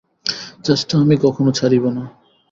চেষ্টা 0.65 0.93
আমি 0.97 1.15
কখনও 1.17 1.51
ছাড়িব 1.51 1.83
না। 1.89 2.03